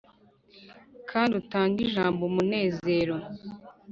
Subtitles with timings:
[1.09, 3.15] kandi utange ijambo umunezero.